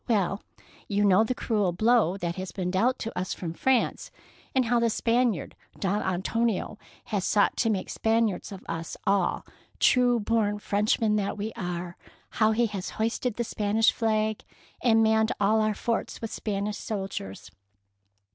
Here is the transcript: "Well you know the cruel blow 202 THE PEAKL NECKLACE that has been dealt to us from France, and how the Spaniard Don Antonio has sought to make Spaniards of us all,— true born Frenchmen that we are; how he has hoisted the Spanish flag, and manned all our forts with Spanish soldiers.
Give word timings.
"Well 0.09 0.41
you 0.87 1.05
know 1.05 1.23
the 1.23 1.35
cruel 1.35 1.73
blow 1.73 2.17
202 2.17 2.17
THE 2.17 2.17
PEAKL 2.17 2.23
NECKLACE 2.23 2.35
that 2.35 2.39
has 2.39 2.51
been 2.53 2.71
dealt 2.71 2.97
to 2.99 3.19
us 3.19 3.33
from 3.35 3.53
France, 3.53 4.11
and 4.55 4.65
how 4.65 4.79
the 4.79 4.89
Spaniard 4.89 5.55
Don 5.77 6.01
Antonio 6.01 6.79
has 7.03 7.23
sought 7.23 7.55
to 7.57 7.69
make 7.69 7.87
Spaniards 7.87 8.51
of 8.51 8.63
us 8.67 8.97
all,— 9.05 9.45
true 9.79 10.19
born 10.19 10.57
Frenchmen 10.57 11.17
that 11.17 11.37
we 11.37 11.53
are; 11.55 11.97
how 12.31 12.51
he 12.51 12.65
has 12.65 12.89
hoisted 12.97 13.35
the 13.35 13.43
Spanish 13.43 13.91
flag, 13.91 14.43
and 14.81 15.03
manned 15.03 15.33
all 15.39 15.61
our 15.61 15.75
forts 15.75 16.19
with 16.19 16.31
Spanish 16.33 16.77
soldiers. 16.79 17.51